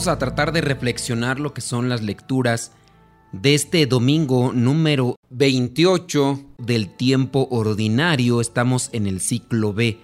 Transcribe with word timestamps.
Vamos 0.00 0.16
a 0.16 0.18
tratar 0.18 0.52
de 0.52 0.62
reflexionar 0.62 1.38
lo 1.38 1.52
que 1.52 1.60
son 1.60 1.90
las 1.90 2.00
lecturas 2.00 2.72
de 3.32 3.54
este 3.54 3.84
domingo 3.84 4.50
número 4.54 5.16
28 5.28 6.40
del 6.56 6.88
tiempo 6.88 7.48
ordinario. 7.50 8.40
Estamos 8.40 8.88
en 8.94 9.06
el 9.06 9.20
ciclo 9.20 9.74
B. 9.74 9.98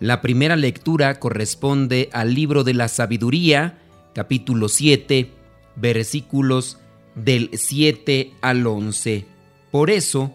La 0.00 0.22
primera 0.22 0.56
lectura 0.56 1.20
corresponde 1.20 2.08
al 2.14 2.32
libro 2.32 2.64
de 2.64 2.72
la 2.72 2.88
sabiduría, 2.88 3.82
capítulo 4.14 4.70
7, 4.70 5.30
versículos 5.76 6.78
del 7.14 7.50
7 7.52 8.32
al 8.40 8.66
11. 8.66 9.26
Por 9.70 9.90
eso, 9.90 10.32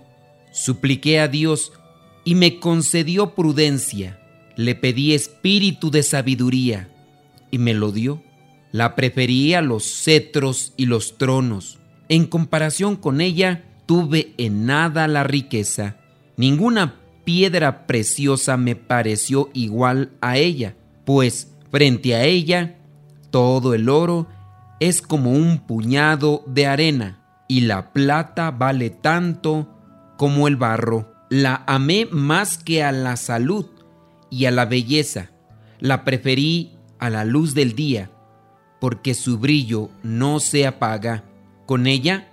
supliqué 0.52 1.20
a 1.20 1.28
Dios 1.28 1.72
y 2.26 2.36
me 2.36 2.60
concedió 2.60 3.34
prudencia. 3.34 4.20
Le 4.56 4.76
pedí 4.76 5.16
espíritu 5.16 5.90
de 5.90 6.04
sabiduría 6.04 6.94
y 7.50 7.58
me 7.58 7.74
lo 7.74 7.92
dio. 7.92 8.29
La 8.72 8.96
preferí 8.96 9.54
a 9.54 9.62
los 9.62 10.04
cetros 10.04 10.74
y 10.78 10.86
los 10.86 11.18
tronos. 11.18 11.80
En 12.08 12.26
comparación 12.26 12.96
con 12.96 13.22
ella, 13.22 13.64
tuve 13.86 14.34
en 14.38 14.66
nada 14.66 15.08
la 15.08 15.24
riqueza. 15.24 15.98
Ninguna 16.38 16.96
piedra 17.24 17.88
preciosa 17.88 18.58
me 18.58 18.76
pareció 18.76 19.50
igual 19.54 20.12
a 20.22 20.38
ella, 20.38 20.76
pues 21.06 21.52
frente 21.72 22.16
a 22.16 22.24
ella 22.24 22.76
todo 23.32 23.74
el 23.74 23.90
oro 23.90 24.28
es 24.80 25.02
como 25.02 25.32
un 25.32 25.60
puñado 25.60 26.44
de 26.48 26.66
arena, 26.66 27.20
y 27.48 27.62
la 27.62 27.92
plata 27.94 28.52
vale 28.52 28.90
tanto 28.90 29.68
como 30.18 30.48
el 30.48 30.56
barro. 30.56 31.14
La 31.30 31.64
amé 31.68 32.08
más 32.12 32.58
que 32.58 32.84
a 32.84 32.92
la 32.92 33.16
salud 33.18 33.68
y 34.32 34.46
a 34.46 34.52
la 34.52 34.66
belleza. 34.66 35.30
La 35.80 36.04
preferí 36.04 36.72
a 36.98 37.10
la 37.10 37.24
luz 37.24 37.54
del 37.54 37.76
día 37.76 38.10
porque 38.80 39.14
su 39.14 39.38
brillo 39.38 39.90
no 40.04 40.40
se 40.40 40.66
apaga. 40.66 41.24
Con 41.66 41.88
ella 41.88 42.30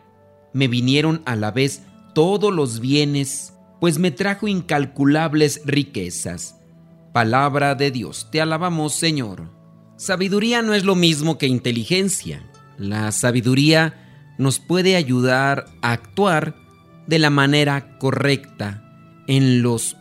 me 0.53 0.69
vinieron 0.69 1.23
a 1.27 1.37
la 1.37 1.51
vez 1.51 1.83
todos 2.15 2.53
los 2.53 2.81
bienes, 2.81 3.53
pues 3.81 3.99
me 3.99 4.11
trajo 4.11 4.49
incalculables 4.49 5.61
riquezas. 5.65 6.57
Palabra 7.13 7.75
de 7.75 7.91
Dios, 7.91 8.29
te 8.31 8.41
alabamos 8.41 8.95
Señor. 8.95 9.51
Sabiduría 9.97 10.63
no 10.63 10.75
es 10.75 10.85
lo 10.85 10.95
mismo 10.95 11.39
que 11.39 11.47
inteligencia. 11.47 12.51
La 12.79 13.13
sabiduría 13.13 14.35
nos 14.39 14.59
puede 14.59 14.97
ayudar 14.97 15.67
a 15.83 15.93
actuar 15.93 16.57
de 17.07 17.19
la 17.19 17.31
manera 17.31 17.99
correcta 17.99 18.83
en 19.27 19.63
los 19.63 19.97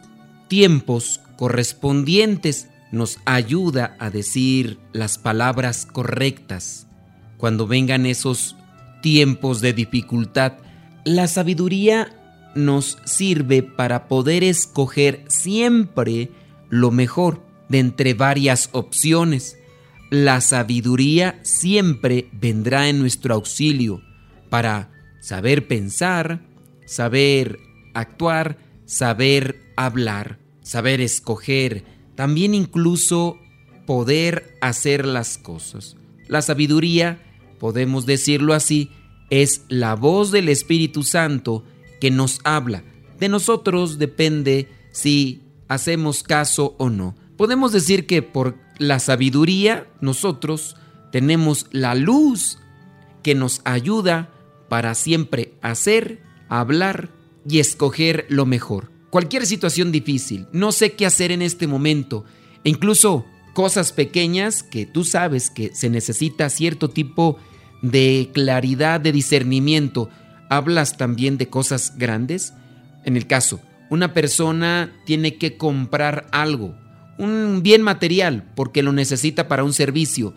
tiempos 0.48 1.22
correspondientes 1.38 2.70
nos 2.96 3.20
ayuda 3.26 3.96
a 4.00 4.10
decir 4.10 4.80
las 4.94 5.18
palabras 5.18 5.86
correctas. 5.86 6.88
Cuando 7.38 7.68
vengan 7.68 8.06
esos 8.06 8.56
tiempos 9.02 9.62
de 9.62 9.74
dificultad, 9.74 10.54
la 11.04 11.28
sabiduría 11.28 12.16
nos 12.56 12.98
sirve 13.06 13.62
para 13.62 14.08
poder 14.08 14.44
escoger 14.44 15.26
siempre 15.28 16.32
lo 16.70 16.90
mejor 16.90 17.46
de 17.70 17.80
entre 17.80 18.14
varias 18.14 18.70
opciones. 18.72 19.58
La 20.10 20.40
sabiduría 20.40 21.40
siempre 21.44 22.30
vendrá 22.32 22.88
en 22.88 23.00
nuestro 23.00 23.36
auxilio 23.36 24.02
para 24.50 24.90
saber 25.20 25.68
pensar, 25.68 26.42
saber 26.86 27.60
actuar, 27.94 28.58
saber 28.86 29.62
hablar, 29.76 30.40
saber 30.62 31.02
escoger, 31.02 31.95
también 32.16 32.54
incluso 32.54 33.38
poder 33.86 34.58
hacer 34.62 35.06
las 35.06 35.38
cosas. 35.38 35.96
La 36.28 36.42
sabiduría, 36.42 37.22
podemos 37.60 38.06
decirlo 38.06 38.54
así, 38.54 38.92
es 39.30 39.64
la 39.70 39.96
voz 39.96 40.32
del 40.32 40.50
Espíritu 40.50 41.04
Santo 41.04 41.64
que 42.00 42.12
nos 42.12 42.40
habla. 42.44 42.84
De 43.20 43.30
nosotros 43.30 43.98
depende 43.98 44.70
si 44.92 45.42
hacemos 45.68 46.24
caso 46.24 46.76
o 46.78 46.90
no. 46.90 47.16
Podemos 47.38 47.72
decir 47.72 48.08
que 48.08 48.22
por 48.22 48.58
la 48.78 49.00
sabiduría 49.00 49.88
nosotros 50.02 50.76
tenemos 51.12 51.68
la 51.72 51.96
luz 51.96 52.60
que 53.24 53.36
nos 53.36 53.62
ayuda 53.66 54.30
para 54.70 54.96
siempre 54.96 55.54
hacer, 55.62 56.22
hablar 56.50 57.10
y 57.48 57.60
escoger 57.60 58.26
lo 58.30 58.46
mejor 58.46 58.95
cualquier 59.16 59.46
situación 59.46 59.94
difícil, 59.94 60.46
no 60.52 60.74
sé 60.74 60.92
qué 60.92 61.06
hacer 61.06 61.32
en 61.32 61.42
este 61.42 61.68
momento, 61.68 62.26
e 62.66 62.70
incluso 62.70 63.24
cosas 63.54 63.94
pequeñas 63.94 64.62
que 64.62 64.86
tú 64.86 65.06
sabes 65.06 65.50
que 65.50 65.74
se 65.74 65.90
necesita 65.90 66.50
cierto 66.50 66.90
tipo 66.90 67.38
de 67.82 68.30
claridad, 68.34 69.00
de 69.00 69.14
discernimiento. 69.14 70.10
¿Hablas 70.50 70.98
también 70.98 71.38
de 71.38 71.48
cosas 71.48 71.94
grandes? 71.98 72.52
En 73.06 73.16
el 73.16 73.26
caso, 73.26 73.62
una 73.90 74.14
persona 74.14 74.92
tiene 75.06 75.38
que 75.38 75.56
comprar 75.56 76.28
algo, 76.34 76.76
un 77.18 77.62
bien 77.64 77.84
material, 77.84 78.52
porque 78.54 78.84
lo 78.84 78.92
necesita 78.92 79.48
para 79.48 79.64
un 79.64 79.72
servicio. 79.72 80.34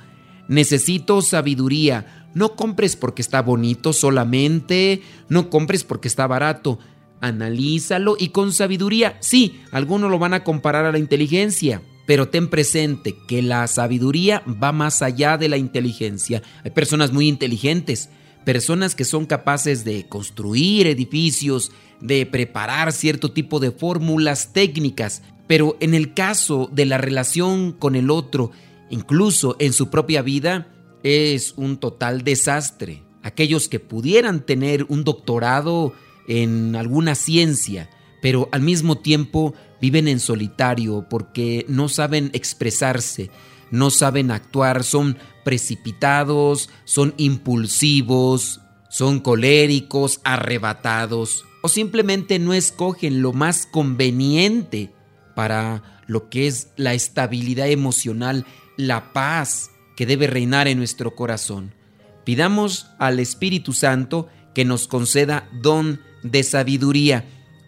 Necesito 0.47 1.21
sabiduría. 1.21 2.29
No 2.33 2.55
compres 2.55 2.95
porque 2.95 3.23
está 3.23 3.43
bonito 3.43 3.93
solamente, 3.93 5.03
no 5.29 5.51
compres 5.51 5.83
porque 5.83 6.07
está 6.07 6.29
barato 6.29 6.79
analízalo 7.21 8.17
y 8.19 8.29
con 8.29 8.53
sabiduría. 8.53 9.17
Sí, 9.21 9.61
algunos 9.73 10.11
lo 10.11 10.19
van 10.19 10.35
a 10.35 10.45
comparar 10.45 10.85
a 10.85 10.93
la 10.93 10.99
inteligencia, 10.99 11.83
pero 12.07 12.29
ten 12.29 12.49
presente 12.49 13.17
que 13.27 13.43
la 13.43 13.67
sabiduría 13.67 14.43
va 14.47 14.73
más 14.73 15.03
allá 15.03 15.37
de 15.37 15.49
la 15.49 15.57
inteligencia. 15.57 16.43
Hay 16.65 16.71
personas 16.71 17.13
muy 17.13 17.29
inteligentes, 17.29 18.11
personas 18.45 18.95
que 18.95 19.05
son 19.05 19.27
capaces 19.27 19.85
de 19.85 20.09
construir 20.09 20.87
edificios, 20.87 21.73
de 22.01 22.25
preparar 22.27 22.93
cierto 22.93 23.33
tipo 23.33 23.61
de 23.61 23.73
fórmulas 23.73 24.53
técnicas, 24.53 25.23
pero 25.47 25.77
en 25.81 25.95
el 25.95 26.15
caso 26.15 26.71
de 26.73 26.87
la 26.87 26.99
relación 26.99 27.73
con 27.73 27.95
el 27.95 28.11
otro, 28.11 28.53
incluso 28.91 29.57
en 29.59 29.73
su 29.73 29.91
propia 29.91 30.23
vida, 30.23 30.69
es 31.03 31.55
un 31.57 31.79
total 31.79 32.23
desastre. 32.23 33.03
Aquellos 33.23 33.69
que 33.69 33.81
pudieran 33.81 34.47
tener 34.47 34.87
un 34.89 35.05
doctorado 35.05 35.93
en 36.29 36.77
alguna 36.77 37.15
ciencia, 37.15 37.91
pero 38.23 38.49
al 38.53 38.61
mismo 38.61 38.99
tiempo 38.99 39.55
viven 39.81 40.07
en 40.07 40.21
solitario 40.21 41.07
porque 41.09 41.65
no 41.69 41.89
saben 41.89 42.31
expresarse, 42.33 43.31
no 43.71 43.91
saben 43.91 44.31
actuar, 44.31 44.85
son 44.85 45.19
precipitados, 45.45 46.71
son 46.85 47.15
impulsivos, 47.17 48.61
son 48.89 49.21
coléricos, 49.21 50.21
arrebatados 50.23 51.45
o 51.63 51.69
simplemente 51.69 52.39
no 52.39 52.55
escogen 52.55 53.23
lo 53.23 53.33
más 53.33 53.67
conveniente 53.67 54.93
para 55.35 56.03
lo 56.07 56.29
que 56.29 56.47
es 56.47 56.69
la 56.77 56.95
estabilidad 56.95 57.69
emocional, 57.69 58.47
la 58.77 59.13
paz 59.13 59.71
que 59.97 60.07
debe 60.07 60.27
reinar 60.27 60.69
en 60.69 60.79
nuestro 60.79 61.15
corazón. 61.15 61.75
Pidamos 62.25 62.91
al 62.99 63.19
Espíritu 63.21 63.73
Santo 63.73 64.29
que 64.55 64.65
nos 64.65 64.87
conceda 64.89 65.49
don 65.53 66.01
de 66.23 66.43
sabiduría 66.43 67.25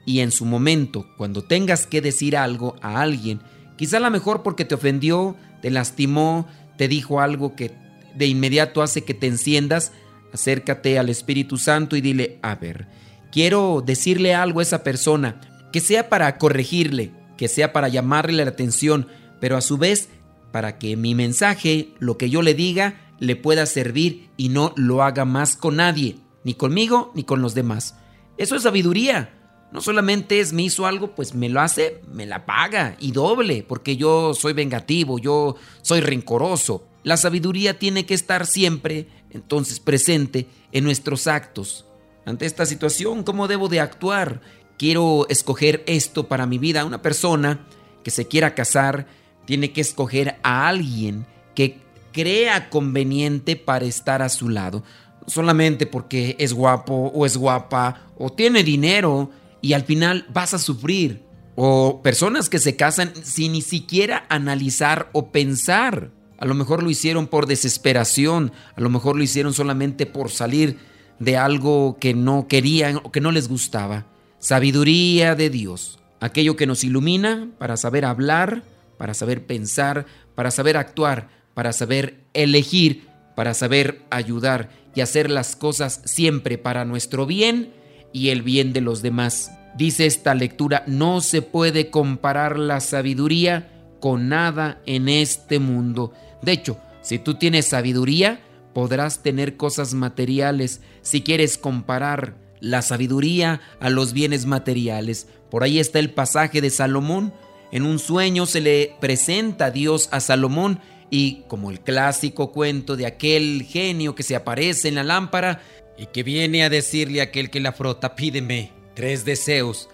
y 0.06 0.20
en 0.20 0.30
su 0.30 0.44
momento, 0.44 1.06
cuando 1.16 1.42
tengas 1.42 1.86
que 1.86 2.00
decir 2.00 2.36
algo 2.36 2.76
a 2.82 3.00
alguien, 3.00 3.40
quizá 3.76 3.98
a 3.98 4.00
lo 4.00 4.10
mejor 4.10 4.42
porque 4.42 4.64
te 4.64 4.74
ofendió, 4.74 5.36
te 5.62 5.70
lastimó, 5.70 6.48
te 6.76 6.88
dijo 6.88 7.20
algo 7.20 7.54
que 7.54 7.72
de 8.14 8.26
inmediato 8.26 8.82
hace 8.82 9.04
que 9.04 9.14
te 9.14 9.26
enciendas, 9.26 9.92
acércate 10.32 10.98
al 10.98 11.08
Espíritu 11.08 11.58
Santo 11.58 11.96
y 11.96 12.00
dile, 12.00 12.38
a 12.42 12.56
ver, 12.56 12.88
quiero 13.30 13.82
decirle 13.84 14.34
algo 14.34 14.60
a 14.60 14.64
esa 14.64 14.82
persona, 14.82 15.40
que 15.72 15.80
sea 15.80 16.08
para 16.08 16.38
corregirle, 16.38 17.12
que 17.36 17.48
sea 17.48 17.72
para 17.72 17.88
llamarle 17.88 18.44
la 18.44 18.50
atención, 18.50 19.06
pero 19.40 19.56
a 19.56 19.60
su 19.60 19.78
vez 19.78 20.08
para 20.50 20.78
que 20.78 20.96
mi 20.96 21.14
mensaje, 21.14 21.90
lo 21.98 22.18
que 22.18 22.30
yo 22.30 22.42
le 22.42 22.54
diga, 22.54 23.00
le 23.20 23.36
pueda 23.36 23.66
servir 23.66 24.30
y 24.36 24.48
no 24.48 24.72
lo 24.76 25.02
haga 25.02 25.24
más 25.24 25.56
con 25.56 25.76
nadie, 25.76 26.16
ni 26.42 26.54
conmigo 26.54 27.12
ni 27.14 27.22
con 27.22 27.42
los 27.42 27.54
demás. 27.54 27.94
Eso 28.40 28.56
es 28.56 28.62
sabiduría. 28.62 29.28
No 29.70 29.82
solamente 29.82 30.40
es 30.40 30.54
me 30.54 30.62
hizo 30.62 30.86
algo, 30.86 31.14
pues 31.14 31.34
me 31.34 31.50
lo 31.50 31.60
hace, 31.60 32.00
me 32.10 32.24
la 32.24 32.46
paga 32.46 32.96
y 32.98 33.12
doble, 33.12 33.62
porque 33.62 33.98
yo 33.98 34.32
soy 34.32 34.54
vengativo, 34.54 35.18
yo 35.18 35.56
soy 35.82 36.00
rencoroso. 36.00 36.88
La 37.02 37.18
sabiduría 37.18 37.78
tiene 37.78 38.06
que 38.06 38.14
estar 38.14 38.46
siempre, 38.46 39.08
entonces, 39.28 39.78
presente 39.78 40.46
en 40.72 40.84
nuestros 40.84 41.26
actos. 41.26 41.84
Ante 42.24 42.46
esta 42.46 42.64
situación, 42.64 43.24
¿cómo 43.24 43.46
debo 43.46 43.68
de 43.68 43.80
actuar? 43.80 44.40
Quiero 44.78 45.26
escoger 45.28 45.84
esto 45.86 46.26
para 46.26 46.46
mi 46.46 46.56
vida. 46.56 46.86
Una 46.86 47.02
persona 47.02 47.66
que 48.02 48.10
se 48.10 48.26
quiera 48.26 48.54
casar 48.54 49.06
tiene 49.44 49.70
que 49.74 49.82
escoger 49.82 50.38
a 50.42 50.66
alguien 50.66 51.26
que 51.54 51.76
crea 52.10 52.70
conveniente 52.70 53.56
para 53.56 53.84
estar 53.84 54.22
a 54.22 54.30
su 54.30 54.48
lado. 54.48 54.82
Solamente 55.30 55.86
porque 55.86 56.36
es 56.38 56.52
guapo 56.52 57.10
o 57.14 57.24
es 57.24 57.36
guapa 57.36 58.08
o 58.18 58.30
tiene 58.30 58.62
dinero 58.62 59.30
y 59.62 59.72
al 59.72 59.84
final 59.84 60.26
vas 60.32 60.54
a 60.54 60.58
sufrir. 60.58 61.22
O 61.56 62.00
personas 62.02 62.48
que 62.48 62.58
se 62.58 62.76
casan 62.76 63.12
sin 63.22 63.52
ni 63.52 63.62
siquiera 63.62 64.24
analizar 64.28 65.10
o 65.12 65.30
pensar. 65.30 66.10
A 66.38 66.46
lo 66.46 66.54
mejor 66.54 66.82
lo 66.82 66.90
hicieron 66.90 67.26
por 67.26 67.46
desesperación, 67.46 68.52
a 68.74 68.80
lo 68.80 68.88
mejor 68.88 69.16
lo 69.16 69.22
hicieron 69.22 69.52
solamente 69.52 70.06
por 70.06 70.30
salir 70.30 70.78
de 71.18 71.36
algo 71.36 71.98
que 72.00 72.14
no 72.14 72.48
querían 72.48 72.96
o 73.02 73.12
que 73.12 73.20
no 73.20 73.30
les 73.30 73.48
gustaba. 73.48 74.06
Sabiduría 74.38 75.34
de 75.34 75.50
Dios, 75.50 75.98
aquello 76.18 76.56
que 76.56 76.66
nos 76.66 76.82
ilumina 76.82 77.50
para 77.58 77.76
saber 77.76 78.06
hablar, 78.06 78.62
para 78.96 79.12
saber 79.12 79.44
pensar, 79.44 80.06
para 80.34 80.50
saber 80.50 80.78
actuar, 80.78 81.28
para 81.52 81.74
saber 81.74 82.24
elegir, 82.32 83.06
para 83.34 83.54
saber 83.54 84.02
ayudar 84.10 84.70
y 84.94 85.00
hacer 85.00 85.30
las 85.30 85.56
cosas 85.56 86.02
siempre 86.04 86.58
para 86.58 86.84
nuestro 86.84 87.26
bien 87.26 87.72
y 88.12 88.28
el 88.28 88.42
bien 88.42 88.72
de 88.72 88.80
los 88.80 89.02
demás. 89.02 89.52
Dice 89.76 90.06
esta 90.06 90.34
lectura, 90.34 90.82
no 90.86 91.20
se 91.20 91.42
puede 91.42 91.90
comparar 91.90 92.58
la 92.58 92.80
sabiduría 92.80 93.70
con 94.00 94.28
nada 94.28 94.80
en 94.86 95.08
este 95.08 95.58
mundo. 95.58 96.12
De 96.42 96.52
hecho, 96.52 96.78
si 97.02 97.18
tú 97.18 97.34
tienes 97.34 97.66
sabiduría, 97.66 98.40
podrás 98.74 99.22
tener 99.22 99.56
cosas 99.56 99.94
materiales. 99.94 100.80
Si 101.02 101.22
quieres 101.22 101.56
comparar 101.56 102.34
la 102.60 102.82
sabiduría 102.82 103.60
a 103.78 103.90
los 103.90 104.12
bienes 104.12 104.44
materiales, 104.46 105.28
por 105.50 105.62
ahí 105.62 105.78
está 105.78 105.98
el 105.98 106.10
pasaje 106.10 106.60
de 106.60 106.70
Salomón. 106.70 107.32
En 107.72 107.84
un 107.84 107.98
sueño 107.98 108.46
se 108.46 108.60
le 108.60 108.96
presenta 109.00 109.70
Dios 109.70 110.08
a 110.10 110.20
Salomón 110.20 110.80
y 111.10 111.42
como 111.48 111.70
el 111.70 111.80
clásico 111.80 112.52
cuento 112.52 112.96
de 112.96 113.06
aquel 113.06 113.66
genio 113.68 114.14
que 114.14 114.22
se 114.22 114.36
aparece 114.36 114.88
en 114.88 114.94
la 114.94 115.04
lámpara 115.04 115.60
y 115.98 116.06
que 116.06 116.22
viene 116.22 116.62
a 116.64 116.70
decirle 116.70 117.20
a 117.20 117.24
aquel 117.24 117.50
que 117.50 117.60
la 117.60 117.72
frota, 117.72 118.14
pídeme 118.14 118.70
tres 118.94 119.24
deseos. 119.24 119.88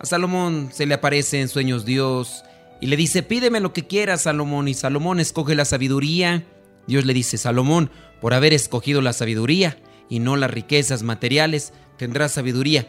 A 0.00 0.06
Salomón 0.06 0.70
se 0.72 0.86
le 0.86 0.94
aparece 0.94 1.40
en 1.40 1.48
sueños 1.48 1.84
Dios 1.84 2.44
y 2.80 2.86
le 2.86 2.96
dice, 2.96 3.22
pídeme 3.22 3.60
lo 3.60 3.72
que 3.72 3.86
quieras, 3.86 4.22
Salomón. 4.22 4.68
Y 4.68 4.74
Salomón 4.74 5.20
escoge 5.20 5.54
la 5.54 5.64
sabiduría. 5.64 6.44
Dios 6.86 7.04
le 7.04 7.14
dice, 7.14 7.38
Salomón, 7.38 7.90
por 8.20 8.34
haber 8.34 8.52
escogido 8.52 9.00
la 9.00 9.12
sabiduría 9.12 9.78
y 10.08 10.18
no 10.18 10.36
las 10.36 10.50
riquezas 10.50 11.02
materiales, 11.02 11.72
tendrás 11.98 12.32
sabiduría 12.32 12.86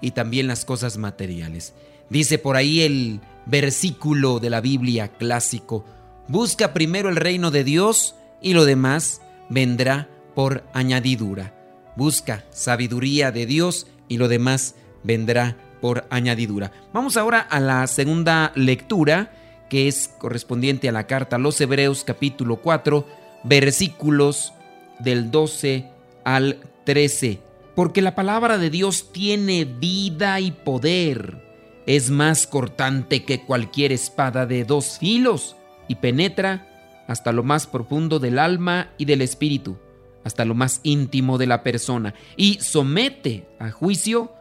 y 0.00 0.10
también 0.12 0.46
las 0.46 0.64
cosas 0.64 0.96
materiales. 0.96 1.74
Dice 2.10 2.38
por 2.38 2.56
ahí 2.56 2.80
el 2.82 3.20
versículo 3.46 4.38
de 4.40 4.50
la 4.50 4.60
Biblia 4.60 5.08
clásico, 5.08 5.84
busca 6.28 6.72
primero 6.72 7.08
el 7.08 7.16
reino 7.16 7.50
de 7.50 7.64
Dios 7.64 8.14
y 8.40 8.52
lo 8.52 8.64
demás 8.64 9.22
vendrá 9.48 10.08
por 10.34 10.62
añadidura. 10.72 11.54
Busca 11.96 12.44
sabiduría 12.50 13.32
de 13.32 13.46
Dios 13.46 13.86
y 14.06 14.18
lo 14.18 14.28
demás 14.28 14.76
vendrá 15.02 15.56
por 15.80 16.06
añadidura. 16.10 16.70
Vamos 16.92 17.16
ahora 17.16 17.40
a 17.40 17.60
la 17.60 17.86
segunda 17.86 18.52
lectura, 18.54 19.32
que 19.68 19.88
es 19.88 20.08
correspondiente 20.18 20.88
a 20.88 20.92
la 20.92 21.06
carta 21.06 21.36
a 21.36 21.38
los 21.38 21.60
Hebreos 21.60 22.04
capítulo 22.04 22.56
4, 22.56 23.06
versículos 23.44 24.52
del 24.98 25.30
12 25.30 25.88
al 26.24 26.60
13. 26.84 27.40
Porque 27.74 28.02
la 28.02 28.14
palabra 28.14 28.58
de 28.58 28.70
Dios 28.70 29.12
tiene 29.12 29.64
vida 29.64 30.40
y 30.40 30.50
poder. 30.50 31.46
Es 31.86 32.10
más 32.10 32.46
cortante 32.46 33.24
que 33.24 33.44
cualquier 33.44 33.92
espada 33.92 34.46
de 34.46 34.64
dos 34.64 34.98
filos 34.98 35.56
y 35.88 35.96
penetra 35.96 36.66
hasta 37.08 37.32
lo 37.32 37.42
más 37.42 37.66
profundo 37.66 38.18
del 38.18 38.38
alma 38.38 38.90
y 38.98 39.06
del 39.06 39.22
espíritu, 39.22 39.78
hasta 40.24 40.44
lo 40.44 40.54
más 40.54 40.80
íntimo 40.82 41.38
de 41.38 41.46
la 41.46 41.62
persona, 41.62 42.14
y 42.36 42.58
somete 42.60 43.48
a 43.58 43.70
juicio 43.70 44.32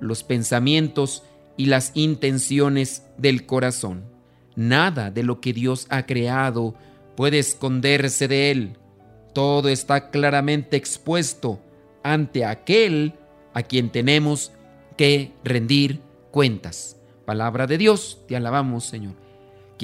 los 0.00 0.24
pensamientos 0.24 1.22
y 1.56 1.66
las 1.66 1.92
intenciones 1.94 3.06
del 3.18 3.46
corazón. 3.46 4.04
Nada 4.56 5.10
de 5.10 5.22
lo 5.22 5.40
que 5.40 5.52
Dios 5.52 5.86
ha 5.90 6.06
creado 6.06 6.74
puede 7.16 7.38
esconderse 7.38 8.28
de 8.28 8.50
Él. 8.50 8.76
Todo 9.34 9.68
está 9.68 10.10
claramente 10.10 10.76
expuesto 10.76 11.60
ante 12.02 12.44
aquel 12.44 13.14
a 13.52 13.62
quien 13.62 13.90
tenemos 13.90 14.52
que 14.96 15.32
rendir 15.44 16.00
cuentas. 16.30 16.96
Palabra 17.24 17.66
de 17.66 17.78
Dios, 17.78 18.20
te 18.28 18.36
alabamos 18.36 18.84
Señor. 18.84 19.23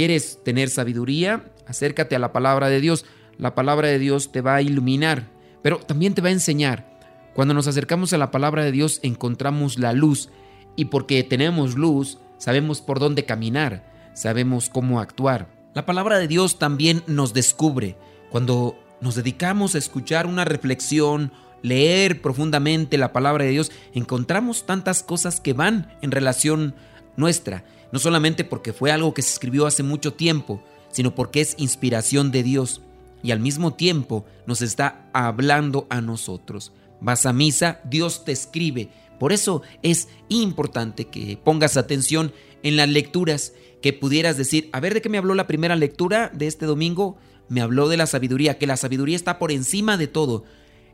¿Quieres 0.00 0.38
tener 0.42 0.70
sabiduría? 0.70 1.44
Acércate 1.66 2.16
a 2.16 2.18
la 2.18 2.32
palabra 2.32 2.70
de 2.70 2.80
Dios. 2.80 3.04
La 3.36 3.54
palabra 3.54 3.88
de 3.88 3.98
Dios 3.98 4.32
te 4.32 4.40
va 4.40 4.54
a 4.54 4.62
iluminar, 4.62 5.28
pero 5.60 5.76
también 5.76 6.14
te 6.14 6.22
va 6.22 6.28
a 6.28 6.32
enseñar. 6.32 6.98
Cuando 7.34 7.52
nos 7.52 7.66
acercamos 7.66 8.14
a 8.14 8.16
la 8.16 8.30
palabra 8.30 8.64
de 8.64 8.72
Dios 8.72 9.00
encontramos 9.02 9.78
la 9.78 9.92
luz 9.92 10.30
y 10.74 10.86
porque 10.86 11.22
tenemos 11.22 11.74
luz 11.74 12.16
sabemos 12.38 12.80
por 12.80 12.98
dónde 12.98 13.26
caminar, 13.26 13.92
sabemos 14.14 14.70
cómo 14.70 15.00
actuar. 15.00 15.48
La 15.74 15.84
palabra 15.84 16.18
de 16.18 16.28
Dios 16.28 16.58
también 16.58 17.02
nos 17.06 17.34
descubre. 17.34 17.98
Cuando 18.30 18.82
nos 19.02 19.16
dedicamos 19.16 19.74
a 19.74 19.78
escuchar 19.78 20.26
una 20.26 20.46
reflexión, 20.46 21.30
leer 21.60 22.22
profundamente 22.22 22.96
la 22.96 23.12
palabra 23.12 23.44
de 23.44 23.50
Dios, 23.50 23.70
encontramos 23.92 24.64
tantas 24.64 25.02
cosas 25.02 25.40
que 25.40 25.52
van 25.52 25.92
en 26.00 26.10
relación 26.10 26.74
nuestra, 27.18 27.64
no 27.92 27.98
solamente 27.98 28.44
porque 28.44 28.72
fue 28.72 28.92
algo 28.92 29.14
que 29.14 29.22
se 29.22 29.32
escribió 29.32 29.66
hace 29.66 29.82
mucho 29.82 30.14
tiempo, 30.14 30.62
sino 30.90 31.14
porque 31.14 31.40
es 31.40 31.54
inspiración 31.58 32.30
de 32.30 32.42
Dios 32.42 32.82
y 33.22 33.30
al 33.30 33.40
mismo 33.40 33.74
tiempo 33.74 34.24
nos 34.46 34.62
está 34.62 35.08
hablando 35.12 35.86
a 35.90 36.00
nosotros 36.00 36.72
vas 37.00 37.26
a 37.26 37.32
misa, 37.32 37.80
Dios 37.84 38.24
te 38.24 38.32
escribe. 38.32 38.90
Por 39.18 39.32
eso 39.32 39.62
es 39.82 40.08
importante 40.28 41.06
que 41.06 41.38
pongas 41.42 41.76
atención 41.76 42.32
en 42.62 42.76
las 42.76 42.88
lecturas, 42.88 43.52
que 43.82 43.92
pudieras 43.92 44.36
decir, 44.36 44.68
a 44.72 44.80
ver 44.80 44.94
de 44.94 45.02
qué 45.02 45.08
me 45.08 45.18
habló 45.18 45.34
la 45.34 45.46
primera 45.46 45.76
lectura 45.76 46.30
de 46.32 46.46
este 46.46 46.66
domingo, 46.66 47.18
me 47.48 47.60
habló 47.60 47.88
de 47.88 47.96
la 47.96 48.06
sabiduría, 48.06 48.58
que 48.58 48.66
la 48.66 48.76
sabiduría 48.76 49.16
está 49.16 49.38
por 49.38 49.50
encima 49.50 49.96
de 49.96 50.06
todo. 50.06 50.44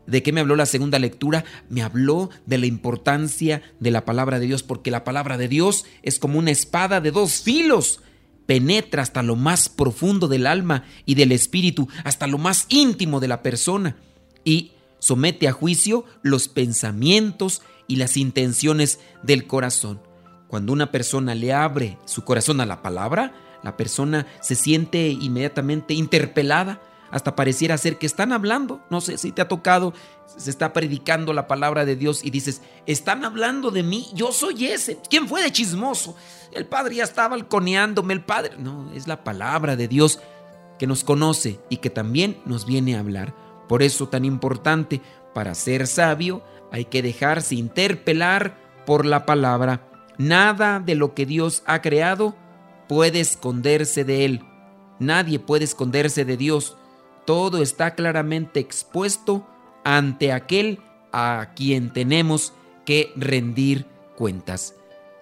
¿De 0.07 0.23
qué 0.23 0.33
me 0.33 0.41
habló 0.41 0.57
la 0.57 0.67
segunda 0.67 0.99
lectura? 0.99 1.45
Me 1.69 1.83
habló 1.83 2.31
de 2.47 2.59
la 2.59 2.67
importancia 2.67 3.63
de 3.81 3.91
la 3.91 4.05
palabra 4.05 4.39
de 4.39 4.47
Dios, 4.47 4.63
porque 4.63 4.91
la 4.91 5.05
palabra 5.05 5.37
de 5.37 5.49
Dios 5.49 5.85
es 6.03 6.19
como 6.19 6.39
una 6.39 6.51
espada 6.51 7.01
de 7.01 7.11
dos 7.11 7.43
filos. 7.43 8.01
Penetra 8.47 9.03
hasta 9.03 9.23
lo 9.23 9.35
más 9.35 9.69
profundo 9.69 10.29
del 10.29 10.47
alma 10.47 10.85
y 11.05 11.17
del 11.17 11.33
espíritu, 11.33 11.89
hasta 12.05 12.29
lo 12.29 12.39
más 12.39 12.67
íntimo 12.69 13.19
de 13.19 13.29
la 13.29 13.43
persona. 13.43 13.97
Y 14.45 14.73
somete 15.01 15.49
a 15.49 15.53
juicio 15.53 16.05
los 16.23 16.49
pensamientos 16.49 17.63
y 17.89 17.97
las 17.97 18.17
intenciones 18.17 19.01
del 19.23 19.47
corazón. 19.47 20.01
Cuando 20.49 20.73
una 20.73 20.93
persona 20.93 21.35
le 21.35 21.53
abre 21.53 21.99
su 22.05 22.25
corazón 22.25 22.61
a 22.61 22.67
la 22.67 22.83
palabra, 22.83 23.35
la 23.65 23.77
persona 23.77 24.27
se 24.41 24.55
siente 24.55 25.09
inmediatamente 25.09 25.95
interpelada, 25.95 26.81
hasta 27.11 27.37
pareciera 27.37 27.79
ser 27.79 27.99
que 27.99 28.07
están 28.07 28.33
hablando. 28.33 28.81
No 28.91 29.01
sé 29.01 29.19
si 29.19 29.33
te 29.33 29.43
ha 29.43 29.49
tocado, 29.49 29.95
se 30.37 30.51
está 30.51 30.73
predicando 30.73 31.33
la 31.33 31.47
palabra 31.47 31.85
de 31.85 31.97
Dios 31.97 32.25
y 32.25 32.31
dices, 32.31 32.63
están 32.87 33.25
hablando 33.25 33.71
de 33.71 33.83
mí, 33.83 34.09
yo 34.15 34.33
soy 34.33 34.67
ese. 34.67 34.99
¿Quién 35.09 35.29
fue 35.29 35.43
de 35.43 35.53
chismoso? 35.53 36.17
El 36.53 36.67
Padre 36.67 36.97
ya 36.97 37.05
estaba 37.05 37.37
balconeándome, 37.37 38.15
el 38.15 38.25
Padre. 38.25 38.57
No, 38.59 38.91
es 38.93 39.07
la 39.07 39.25
palabra 39.25 39.77
de 39.77 39.89
Dios 39.89 40.21
que 40.79 40.87
nos 40.87 41.05
conoce 41.05 41.61
y 41.69 41.79
que 41.79 41.91
también 41.91 42.41
nos 42.45 42.67
viene 42.67 42.97
a 42.97 43.01
hablar. 43.01 43.35
Por 43.69 43.83
eso 43.83 44.09
tan 44.09 44.25
importante, 44.25 45.01
para 45.35 45.55
ser 45.55 45.87
sabio 45.87 46.43
hay 46.73 46.87
que 46.87 47.03
dejarse 47.03 47.55
interpelar 47.55 48.57
por 48.87 49.05
la 49.05 49.27
palabra. 49.27 49.89
Nada 50.19 50.81
de 50.81 50.95
lo 50.95 51.15
que 51.15 51.27
Dios 51.27 51.63
ha 51.67 51.83
creado 51.83 52.35
puede 52.89 53.21
esconderse 53.21 54.05
de 54.05 54.25
Él. 54.25 54.43
Nadie 54.99 55.39
puede 55.39 55.65
esconderse 55.65 56.25
de 56.25 56.37
Dios. 56.37 56.77
Todo 57.27 57.61
está 57.61 57.95
claramente 57.95 58.61
expuesto 58.61 59.47
ante 59.85 60.33
aquel 60.33 60.81
a 61.13 61.53
quien 61.57 61.93
tenemos 61.93 62.53
que 62.85 63.13
rendir 63.17 63.87
cuentas. 64.17 64.75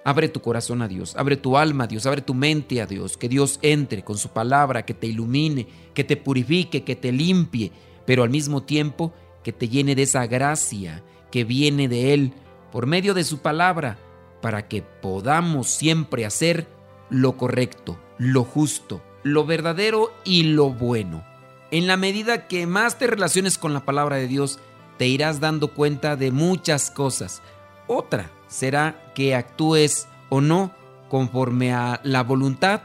Abre 0.04 0.28
tu 0.28 0.42
corazón 0.42 0.82
a 0.82 0.88
Dios, 0.88 1.16
abre 1.16 1.38
tu 1.38 1.56
alma 1.56 1.84
a 1.84 1.87
Dios, 1.87 2.04
abre 2.04 2.20
tu 2.20 2.34
mente 2.34 2.82
a 2.82 2.87
Dios, 2.87 3.16
que 3.16 3.28
Dios 3.28 3.58
entre 3.62 4.04
con 4.04 4.18
su 4.18 4.28
palabra, 4.28 4.84
que 4.84 4.92
te 4.92 5.06
ilumine, 5.06 5.66
que 5.94 6.04
te 6.04 6.18
purifique, 6.18 6.84
que 6.84 6.94
te 6.94 7.11
limpie, 7.11 7.73
pero 8.04 8.23
al 8.23 8.28
mismo 8.28 8.62
tiempo 8.62 9.14
que 9.42 9.52
te 9.52 9.68
llene 9.68 9.94
de 9.94 10.02
esa 10.02 10.26
gracia 10.26 11.02
que 11.30 11.44
viene 11.44 11.88
de 11.88 12.12
Él 12.12 12.32
por 12.70 12.87
medio 12.87 13.14
de 13.14 13.25
su 13.25 13.38
palabra, 13.38 13.99
para 14.42 14.68
que 14.68 14.82
podamos 14.82 15.68
siempre 15.70 16.26
hacer 16.26 16.66
lo 17.08 17.38
correcto, 17.38 17.99
lo 18.18 18.44
justo, 18.44 19.02
lo 19.23 19.46
verdadero 19.46 20.12
y 20.25 20.42
lo 20.42 20.70
bueno. 20.70 21.25
En 21.71 21.87
la 21.87 21.97
medida 21.97 22.47
que 22.47 22.66
más 22.66 22.99
te 22.99 23.06
relaciones 23.06 23.59
con 23.59 23.75
la 23.75 23.85
palabra 23.85 24.16
de 24.16 24.28
Dios, 24.28 24.59
te 24.99 25.06
irás 25.06 25.40
dando 25.40 25.68
cuenta 25.68 26.16
de 26.16 26.30
muchas 26.30 26.90
cosas. 26.90 27.42
Otra 27.87 28.30
será 28.49 29.12
que 29.14 29.35
actúes 29.35 30.06
o 30.28 30.40
no 30.40 30.73
conforme 31.09 31.73
a 31.73 32.00
la 32.04 32.23
voluntad, 32.23 32.83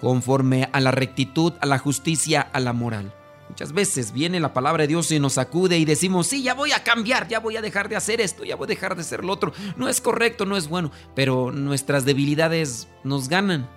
conforme 0.00 0.68
a 0.72 0.80
la 0.80 0.90
rectitud, 0.90 1.52
a 1.60 1.66
la 1.66 1.78
justicia, 1.78 2.40
a 2.40 2.60
la 2.60 2.72
moral. 2.72 3.12
Muchas 3.48 3.72
veces 3.72 4.12
viene 4.12 4.40
la 4.40 4.52
palabra 4.52 4.82
de 4.82 4.88
Dios 4.88 5.10
y 5.12 5.20
nos 5.20 5.34
sacude 5.34 5.78
y 5.78 5.84
decimos, 5.84 6.26
sí, 6.26 6.42
ya 6.42 6.54
voy 6.54 6.72
a 6.72 6.82
cambiar, 6.82 7.28
ya 7.28 7.38
voy 7.38 7.56
a 7.56 7.62
dejar 7.62 7.88
de 7.88 7.96
hacer 7.96 8.20
esto, 8.20 8.44
ya 8.44 8.56
voy 8.56 8.66
a 8.66 8.68
dejar 8.68 8.96
de 8.96 9.02
hacer 9.02 9.24
lo 9.24 9.32
otro. 9.32 9.52
No 9.76 9.88
es 9.88 10.00
correcto, 10.00 10.46
no 10.46 10.56
es 10.56 10.68
bueno, 10.68 10.90
pero 11.14 11.52
nuestras 11.52 12.04
debilidades 12.04 12.88
nos 13.04 13.28
ganan. 13.28 13.70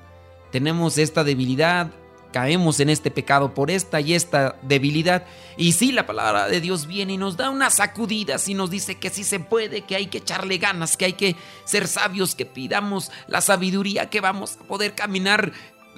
Tenemos 0.52 0.98
esta 0.98 1.24
debilidad, 1.24 1.92
caemos 2.32 2.80
en 2.80 2.90
este 2.90 3.12
pecado 3.12 3.54
por 3.54 3.72
esta 3.72 4.02
y 4.02 4.14
esta 4.14 4.56
debilidad. 4.62 5.26
Y 5.58 5.74
sí, 5.74 5.92
la 5.92 6.06
palabra 6.06 6.48
de 6.48 6.62
Dios 6.62 6.88
viene 6.88 7.14
y 7.14 7.18
nos 7.18 7.38
da 7.38 7.50
unas 7.50 7.76
sacudidas 7.76 8.48
y 8.48 8.54
nos 8.54 8.70
dice 8.70 8.96
que 8.96 9.10
sí 9.10 9.24
se 9.24 9.40
puede, 9.40 9.82
que 9.82 9.96
hay 9.96 10.08
que 10.08 10.20
echarle 10.20 10.58
ganas, 10.58 10.98
que 10.98 11.06
hay 11.06 11.14
que 11.14 11.36
ser 11.66 11.88
sabios, 11.88 12.36
que 12.36 12.46
pidamos 12.46 13.12
la 13.28 13.42
sabiduría, 13.42 14.10
que 14.10 14.22
vamos 14.22 14.58
a 14.60 14.68
poder 14.68 14.96
caminar 14.96 15.52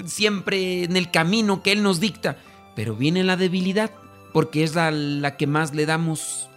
siempre 0.06 0.84
en 0.84 0.96
el 0.96 1.12
camino 1.12 1.62
que 1.62 1.74
Él 1.74 1.84
nos 1.84 2.00
dicta. 2.00 2.38
Pero 2.76 2.96
viene 2.96 3.24
la 3.24 3.36
debilidad, 3.38 3.92
porque 4.34 4.64
es 4.64 4.78
a 4.78 4.92
la 4.92 5.36
que 5.38 5.48
más 5.48 5.74
le 5.74 5.86
damos, 5.86 6.50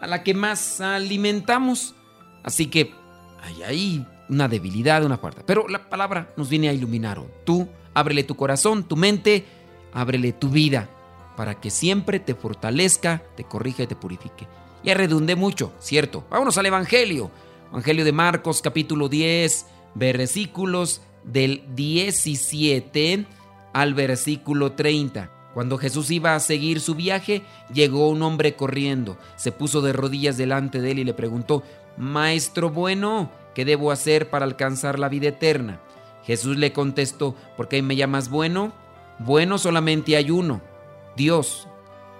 a 0.00 0.06
la 0.06 0.22
que 0.22 0.34
más 0.34 0.80
alimentamos. 0.80 1.94
Así 2.42 2.66
que 2.66 2.92
hay 3.42 3.62
ahí 3.62 4.06
una 4.28 4.48
debilidad, 4.48 5.04
una 5.04 5.20
puerta. 5.20 5.42
Pero 5.46 5.68
la 5.68 5.88
palabra 5.88 6.32
nos 6.36 6.48
viene 6.48 6.68
a 6.68 6.72
iluminar. 6.72 7.20
Tú 7.44 7.68
ábrele 8.00 8.24
tu 8.24 8.34
corazón, 8.34 8.84
tu 8.84 8.96
mente, 8.96 9.44
ábrele 9.92 10.32
tu 10.32 10.48
vida, 10.48 10.88
para 11.36 11.60
que 11.60 11.70
siempre 11.70 12.18
te 12.20 12.34
fortalezca, 12.34 13.22
te 13.36 13.44
corrija 13.44 13.84
y 13.84 13.86
te 13.86 13.96
purifique. 13.96 14.46
Ya 14.82 14.94
redundé 14.94 15.36
mucho, 15.36 15.72
cierto. 15.78 16.24
Vámonos 16.30 16.56
al 16.58 16.66
Evangelio. 16.66 17.30
Evangelio 17.70 18.04
de 18.04 18.12
Marcos 18.12 18.62
capítulo 18.62 19.08
10, 19.08 19.66
versículos 19.94 21.02
del 21.24 21.62
17 21.74 23.26
al 23.72 23.94
versículo 23.94 24.72
30. 24.72 25.30
Cuando 25.54 25.78
Jesús 25.78 26.10
iba 26.10 26.34
a 26.34 26.40
seguir 26.40 26.80
su 26.80 26.94
viaje, 26.94 27.42
llegó 27.72 28.08
un 28.08 28.22
hombre 28.22 28.54
corriendo, 28.54 29.18
se 29.36 29.52
puso 29.52 29.82
de 29.82 29.92
rodillas 29.92 30.36
delante 30.36 30.80
de 30.80 30.92
él 30.92 31.00
y 31.00 31.04
le 31.04 31.14
preguntó, 31.14 31.62
Maestro 31.96 32.70
bueno, 32.70 33.30
¿qué 33.54 33.64
debo 33.64 33.90
hacer 33.90 34.30
para 34.30 34.44
alcanzar 34.44 34.98
la 34.98 35.08
vida 35.08 35.28
eterna? 35.28 35.80
Jesús 36.24 36.56
le 36.56 36.72
contestó, 36.72 37.34
¿por 37.56 37.68
qué 37.68 37.82
me 37.82 37.96
llamas 37.96 38.30
bueno? 38.30 38.72
Bueno 39.18 39.58
solamente 39.58 40.16
hay 40.16 40.30
uno, 40.30 40.60
Dios. 41.16 41.68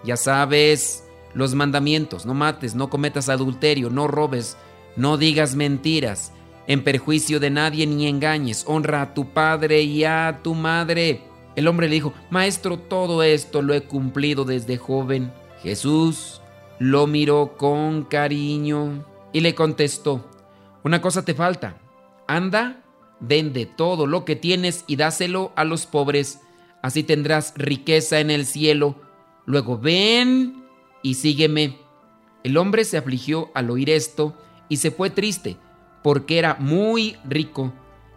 Ya 0.04 0.16
sabes 0.16 1.04
los 1.34 1.54
mandamientos, 1.54 2.26
no 2.26 2.34
mates, 2.34 2.74
no 2.74 2.90
cometas 2.90 3.28
adulterio, 3.28 3.90
no 3.90 4.08
robes, 4.08 4.56
no 4.96 5.16
digas 5.16 5.54
mentiras, 5.54 6.32
en 6.66 6.82
perjuicio 6.84 7.40
de 7.40 7.50
nadie 7.50 7.86
ni 7.86 8.06
engañes, 8.06 8.64
honra 8.66 9.02
a 9.02 9.14
tu 9.14 9.32
padre 9.32 9.82
y 9.82 10.04
a 10.04 10.40
tu 10.42 10.54
madre. 10.54 11.22
El 11.56 11.68
hombre 11.68 11.88
le 11.88 11.94
dijo, 11.94 12.12
Maestro, 12.30 12.78
todo 12.78 13.22
esto 13.22 13.62
lo 13.62 13.74
he 13.74 13.82
cumplido 13.82 14.44
desde 14.44 14.78
joven. 14.78 15.32
Jesús 15.62 16.40
lo 16.78 17.06
miró 17.06 17.56
con 17.56 18.04
cariño 18.04 19.04
y 19.32 19.40
le 19.40 19.54
contestó, 19.54 20.28
Una 20.82 21.00
cosa 21.00 21.24
te 21.24 21.34
falta, 21.34 21.76
anda, 22.26 22.79
vende 23.20 23.66
todo 23.66 24.06
lo 24.06 24.24
que 24.24 24.36
tienes 24.36 24.84
y 24.86 24.96
dáselo 24.96 25.52
a 25.56 25.64
los 25.64 25.86
pobres, 25.86 26.40
así 26.82 27.02
tendrás 27.02 27.52
riqueza 27.56 28.20
en 28.20 28.30
el 28.30 28.46
cielo. 28.46 28.96
Luego 29.46 29.78
ven 29.78 30.64
y 31.02 31.14
sígueme. 31.14 31.78
El 32.42 32.56
hombre 32.56 32.84
se 32.84 32.96
afligió 32.96 33.50
al 33.54 33.70
oír 33.70 33.90
esto 33.90 34.36
y 34.68 34.78
se 34.78 34.90
fue 34.90 35.10
triste, 35.10 35.56
porque 36.02 36.38
era 36.38 36.56
muy 36.58 37.16
rico. 37.28 37.72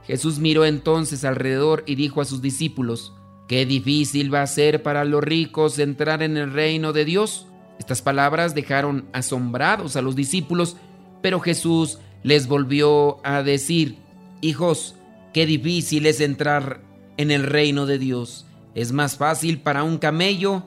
Jesús 0.05 0.39
miró 0.39 0.65
entonces 0.65 1.25
alrededor 1.25 1.83
y 1.86 1.95
dijo 1.95 2.22
a 2.22 2.25
sus 2.25 2.41
discípulos, 2.41 3.13
Qué 3.48 3.65
difícil 3.65 4.33
va 4.33 4.41
a 4.41 4.48
ser 4.48 4.83
para 4.83 5.03
los 5.03 5.24
ricos 5.24 5.77
entrar 5.77 6.24
en 6.24 6.38
el 6.38 6.53
reino 6.53 6.93
de 6.93 7.03
Dios. 7.05 7.48
Estas 7.77 8.01
palabras 8.01 8.55
dejaron 8.55 9.10
asombrados 9.12 9.95
a 9.95 10.01
los 10.01 10.15
discípulos, 10.15 10.77
pero 11.22 11.39
Jesús 11.39 12.00
les 12.24 12.48
volvió 12.48 13.25
a 13.25 13.43
decir, 13.43 13.98
Hijos, 14.43 14.95
qué 15.33 15.45
difícil 15.45 16.05
es 16.05 16.19
entrar 16.19 16.81
en 17.15 17.31
el 17.31 17.43
reino 17.43 17.85
de 17.85 17.97
Dios. 17.97 18.45
Es 18.75 18.91
más 18.91 19.15
fácil 19.15 19.62
para 19.62 19.83
un 19.83 20.00
camello 20.00 20.63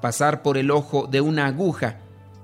pasar 0.00 0.40
por 0.42 0.56
el 0.56 0.70
ojo 0.70 1.06
de 1.06 1.20
una 1.20 1.44
aguja 1.44 1.98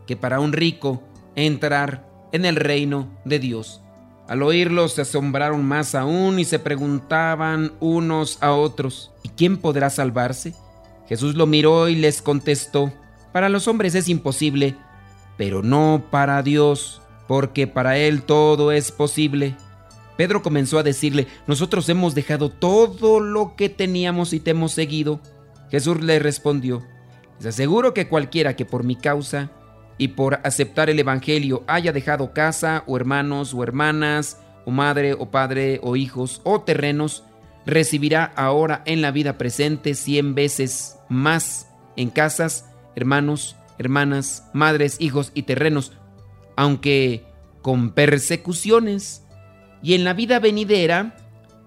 que 0.06 0.14
para 0.14 0.40
un 0.40 0.52
rico 0.52 1.02
entrar 1.36 2.06
en 2.32 2.44
el 2.44 2.56
reino 2.56 3.08
de 3.24 3.38
Dios. 3.38 3.80
Al 4.28 4.42
oírlo 4.42 4.88
se 4.88 5.00
asombraron 5.00 5.64
más 5.64 5.94
aún 5.94 6.38
y 6.38 6.44
se 6.44 6.58
preguntaban 6.58 7.72
unos 7.80 8.36
a 8.42 8.52
otros, 8.52 9.10
¿y 9.22 9.30
quién 9.30 9.56
podrá 9.56 9.88
salvarse? 9.88 10.52
Jesús 11.08 11.34
lo 11.34 11.46
miró 11.46 11.88
y 11.88 11.96
les 11.96 12.20
contestó, 12.20 12.92
para 13.32 13.48
los 13.48 13.68
hombres 13.68 13.94
es 13.94 14.10
imposible, 14.10 14.76
pero 15.38 15.62
no 15.62 16.08
para 16.10 16.42
Dios, 16.42 17.00
porque 17.26 17.66
para 17.66 17.96
Él 17.96 18.22
todo 18.22 18.70
es 18.70 18.92
posible. 18.92 19.56
Pedro 20.16 20.42
comenzó 20.42 20.78
a 20.78 20.82
decirle, 20.82 21.26
nosotros 21.46 21.88
hemos 21.88 22.14
dejado 22.14 22.50
todo 22.50 23.20
lo 23.20 23.56
que 23.56 23.68
teníamos 23.68 24.32
y 24.32 24.40
te 24.40 24.52
hemos 24.52 24.72
seguido. 24.72 25.20
Jesús 25.70 26.00
le 26.02 26.18
respondió, 26.18 26.84
les 27.38 27.46
aseguro 27.46 27.94
que 27.94 28.08
cualquiera 28.08 28.54
que 28.54 28.64
por 28.64 28.84
mi 28.84 28.96
causa 28.96 29.50
y 29.98 30.08
por 30.08 30.40
aceptar 30.44 30.90
el 30.90 30.98
Evangelio 30.98 31.64
haya 31.66 31.92
dejado 31.92 32.32
casa 32.32 32.84
o 32.86 32.96
hermanos 32.96 33.54
o 33.54 33.62
hermanas 33.62 34.38
o 34.64 34.70
madre 34.70 35.14
o 35.14 35.30
padre 35.30 35.80
o 35.82 35.96
hijos 35.96 36.40
o 36.44 36.60
terrenos, 36.62 37.24
recibirá 37.66 38.24
ahora 38.36 38.82
en 38.86 39.02
la 39.02 39.10
vida 39.10 39.38
presente 39.38 39.94
cien 39.94 40.34
veces 40.34 40.98
más 41.08 41.68
en 41.96 42.10
casas, 42.10 42.70
hermanos, 42.96 43.56
hermanas, 43.78 44.48
madres, 44.52 44.96
hijos 45.00 45.32
y 45.34 45.42
terrenos, 45.42 45.92
aunque 46.56 47.24
con 47.62 47.90
persecuciones, 47.90 49.23
y 49.84 49.92
en 49.92 50.02
la 50.02 50.14
vida 50.14 50.40
venidera, 50.40 51.14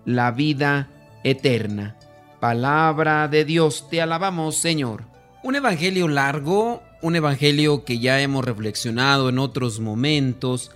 la 0.04 0.32
vida 0.32 0.90
eterna. 1.24 1.96
Palabra 2.40 3.28
de 3.28 3.46
Dios, 3.46 3.88
te 3.92 4.02
alabamos 4.02 4.56
Señor. 4.56 5.04
Un 5.44 5.56
evangelio 5.56 6.08
largo, 6.08 6.82
un 7.04 7.16
evangelio 7.16 7.86
que 7.86 8.00
ya 8.00 8.20
hemos 8.20 8.44
reflexionado 8.44 9.30
en 9.30 9.38
otros 9.38 9.80
momentos, 9.80 10.72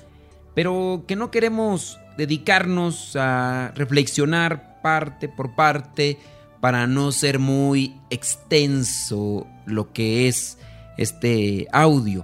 pero 0.53 1.03
que 1.07 1.15
no 1.15 1.31
queremos 1.31 1.99
dedicarnos 2.15 3.15
a 3.15 3.71
reflexionar 3.75 4.79
parte 4.83 5.27
por 5.27 5.55
parte 5.55 6.19
para 6.59 6.85
no 6.85 7.11
ser 7.11 7.39
muy 7.39 7.95
extenso 8.11 9.47
lo 9.65 9.91
que 9.93 10.27
es 10.27 10.59
este 10.95 11.67
audio. 11.71 12.23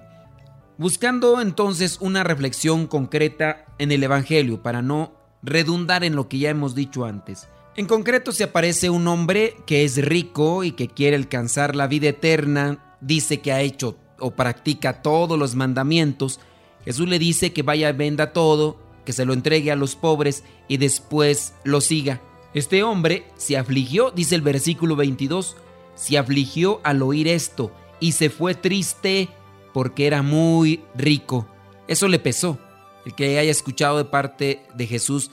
Buscando 0.78 1.42
entonces 1.42 1.98
una 2.02 2.24
reflexión 2.24 2.88
concreta 2.88 3.66
en 3.80 3.92
el 3.92 4.04
Evangelio 4.04 4.62
para 4.62 4.82
no 4.82 5.14
redundar 5.42 6.04
en 6.04 6.16
lo 6.16 6.30
que 6.30 6.40
ya 6.40 6.50
hemos 6.50 6.76
dicho 6.76 7.06
antes. 7.06 7.48
En 7.76 7.86
concreto 7.86 8.32
se 8.32 8.44
aparece 8.44 8.90
un 8.90 9.08
hombre 9.08 9.56
que 9.66 9.84
es 9.84 10.04
rico 10.04 10.64
y 10.64 10.72
que 10.72 10.88
quiere 10.88 11.16
alcanzar 11.16 11.76
la 11.76 11.88
vida 11.88 12.10
eterna 12.10 12.96
dice 13.02 13.40
que 13.40 13.52
ha 13.52 13.62
hecho 13.62 13.98
o 14.20 14.32
practica 14.32 15.02
todos 15.02 15.38
los 15.38 15.56
mandamientos, 15.56 16.40
Jesús 16.86 17.08
le 17.08 17.20
dice 17.20 17.52
que 17.52 17.64
vaya, 17.64 17.92
venda 17.92 18.32
todo, 18.32 18.78
que 19.06 19.14
se 19.14 19.26
lo 19.26 19.34
entregue 19.34 19.72
a 19.72 19.76
los 19.76 19.96
pobres 19.96 20.44
y 20.68 20.78
después 20.78 21.54
lo 21.64 21.82
siga. 21.82 22.22
Este 22.54 22.82
hombre 22.82 23.26
se 23.36 23.58
afligió, 23.58 24.12
dice 24.12 24.36
el 24.36 24.42
versículo 24.42 24.96
22, 24.96 25.58
se 25.96 26.18
afligió 26.18 26.80
al 26.84 27.02
oír 27.02 27.28
esto 27.28 27.72
y 28.00 28.14
se 28.14 28.30
fue 28.30 28.56
triste 28.56 29.30
porque 29.78 30.08
era 30.08 30.24
muy 30.24 30.82
rico. 30.96 31.46
Eso 31.88 32.08
le 32.08 32.18
pesó. 32.18 32.58
El 33.06 33.14
que 33.14 33.38
haya 33.38 33.52
escuchado 33.52 34.00
de 34.00 34.06
parte 34.06 34.66
de 34.74 34.88
Jesús, 34.88 35.30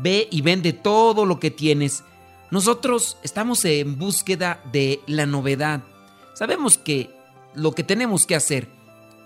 ve 0.00 0.26
y 0.30 0.40
vende 0.40 0.72
todo 0.72 1.26
lo 1.26 1.38
que 1.38 1.50
tienes. 1.50 2.02
Nosotros 2.50 3.18
estamos 3.22 3.62
en 3.66 3.98
búsqueda 3.98 4.62
de 4.72 5.02
la 5.06 5.26
novedad, 5.26 5.82
Sabemos 6.32 6.78
que 6.78 7.14
lo 7.54 7.72
que 7.72 7.84
tenemos 7.84 8.24
que 8.24 8.34
hacer, 8.34 8.70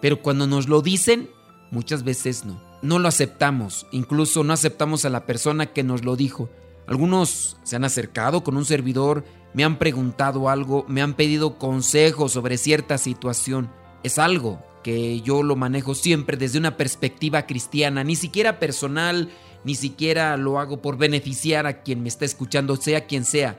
pero 0.01 0.23
cuando 0.23 0.49
nos 0.49 0.69
lo 0.69 0.83
dicen, 0.83 1.31
muchas 1.71 2.03
veces 2.03 2.45
no. 2.45 2.61
No 2.83 2.99
lo 2.99 3.07
aceptamos, 3.07 3.87
incluso 3.93 4.43
no 4.43 4.53
aceptamos 4.53 5.05
a 5.05 5.09
la 5.09 5.25
persona 5.25 5.67
que 5.67 5.85
nos 5.85 6.05
lo 6.05 6.17
dijo. 6.17 6.51
Algunos 6.89 7.59
se 7.63 7.77
han 7.77 7.85
acercado 7.85 8.43
con 8.43 8.57
un 8.57 8.65
servidor, 8.65 9.25
me 9.55 9.63
han 9.63 9.79
preguntado 9.79 10.49
algo, 10.49 10.85
me 10.89 11.01
han 11.01 11.15
pedido 11.15 11.59
consejos 11.59 12.33
sobre 12.33 12.59
cierta 12.59 12.99
situación. 12.99 13.71
Es 14.03 14.19
algo 14.19 14.63
que 14.83 15.21
yo 15.21 15.43
lo 15.43 15.57
manejo 15.57 15.95
siempre 15.95 16.37
desde 16.37 16.59
una 16.59 16.77
perspectiva 16.77 17.47
cristiana, 17.47 18.05
ni 18.05 18.17
siquiera 18.17 18.59
personal, 18.59 19.31
ni 19.65 19.75
siquiera 19.75 20.37
lo 20.37 20.59
hago 20.59 20.81
por 20.81 20.97
beneficiar 20.97 21.67
a 21.67 21.83
quien 21.83 22.03
me 22.03 22.09
está 22.09 22.25
escuchando, 22.25 22.77
sea 22.77 23.07
quien 23.07 23.25
sea, 23.25 23.59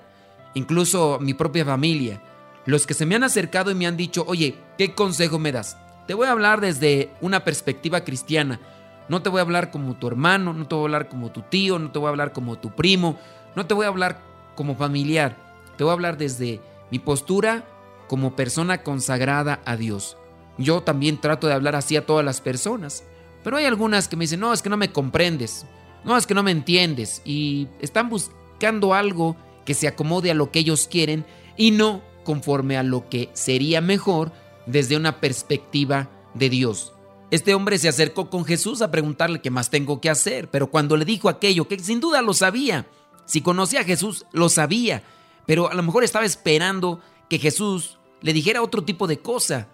incluso 0.53 1.19
mi 1.21 1.33
propia 1.33 1.65
familia. 1.65 2.23
los 2.65 2.85
que 2.85 2.93
se 2.93 3.05
me 3.05 3.15
han 3.15 3.23
acercado 3.23 3.71
y 3.71 3.75
me 3.75 3.87
han 3.87 3.97
dicho, 3.97 4.23
oye, 4.27 4.55
¿qué 4.77 4.93
consejo 4.93 5.39
me 5.39 5.51
das? 5.51 5.75
Te 6.07 6.13
voy 6.13 6.27
a 6.27 6.31
hablar 6.31 6.61
desde 6.61 7.09
una 7.19 7.43
perspectiva 7.43 8.03
cristiana. 8.03 8.59
No 9.07 9.23
te 9.23 9.29
voy 9.29 9.39
a 9.39 9.41
hablar 9.41 9.71
como 9.71 9.95
tu 9.95 10.07
hermano, 10.07 10.53
no 10.53 10.67
te 10.67 10.75
voy 10.75 10.83
a 10.83 10.85
hablar 10.85 11.09
como 11.09 11.31
tu 11.31 11.41
tío, 11.41 11.79
no 11.79 11.91
te 11.91 11.97
voy 11.97 12.07
a 12.07 12.09
hablar 12.09 12.31
como 12.31 12.59
tu 12.59 12.75
primo, 12.75 13.17
no 13.55 13.65
te 13.65 13.73
voy 13.73 13.85
a 13.85 13.89
hablar 13.89 14.21
como 14.55 14.75
familiar. 14.75 15.35
Te 15.77 15.83
voy 15.83 15.91
a 15.91 15.93
hablar 15.93 16.17
desde 16.17 16.61
mi 16.91 16.99
postura 16.99 17.63
como 18.07 18.35
persona 18.35 18.83
consagrada 18.83 19.61
a 19.65 19.75
Dios. 19.75 20.17
Yo 20.59 20.81
también 20.83 21.19
trato 21.19 21.47
de 21.47 21.53
hablar 21.53 21.75
así 21.75 21.95
a 21.95 22.05
todas 22.05 22.23
las 22.23 22.41
personas. 22.41 23.03
Pero 23.43 23.57
hay 23.57 23.65
algunas 23.65 24.07
que 24.07 24.17
me 24.17 24.25
dicen, 24.25 24.41
no, 24.41 24.53
es 24.53 24.61
que 24.61 24.69
no 24.69 24.77
me 24.77 24.91
comprendes, 24.91 25.65
no, 26.03 26.17
es 26.17 26.27
que 26.27 26.33
no 26.33 26.43
me 26.43 26.51
entiendes. 26.51 27.21
Y 27.23 27.67
están 27.79 28.09
buscando 28.09 28.93
algo 28.93 29.37
que 29.65 29.73
se 29.73 29.87
acomode 29.87 30.29
a 30.29 30.33
lo 30.33 30.51
que 30.51 30.59
ellos 30.59 30.87
quieren 30.91 31.25
y 31.55 31.71
no 31.71 32.01
conforme 32.25 32.77
a 32.77 32.83
lo 32.83 33.07
que 33.09 33.29
sería 33.33 33.79
mejor 33.81 34.33
desde 34.65 34.97
una 34.97 35.21
perspectiva 35.21 36.09
de 36.33 36.49
Dios. 36.49 36.93
Este 37.31 37.53
hombre 37.53 37.77
se 37.77 37.87
acercó 37.87 38.29
con 38.29 38.43
Jesús 38.43 38.81
a 38.81 38.91
preguntarle 38.91 39.41
qué 39.41 39.51
más 39.51 39.69
tengo 39.69 40.01
que 40.01 40.09
hacer, 40.09 40.49
pero 40.49 40.69
cuando 40.69 40.97
le 40.97 41.05
dijo 41.05 41.29
aquello, 41.29 41.67
que 41.67 41.79
sin 41.79 41.99
duda 41.99 42.21
lo 42.21 42.33
sabía, 42.33 42.87
si 43.25 43.41
conocía 43.41 43.81
a 43.81 43.85
Jesús, 43.85 44.25
lo 44.31 44.49
sabía, 44.49 45.03
pero 45.45 45.69
a 45.69 45.75
lo 45.75 45.83
mejor 45.83 46.03
estaba 46.03 46.25
esperando 46.25 46.99
que 47.29 47.37
Jesús 47.37 47.99
le 48.21 48.33
dijera 48.33 48.63
otro 48.63 48.83
tipo 48.83 49.07
de 49.07 49.19
cosa 49.19 49.67